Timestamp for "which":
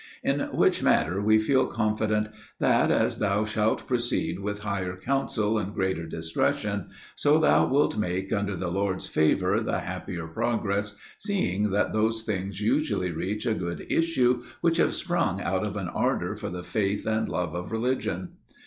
0.57-0.81, 14.61-14.77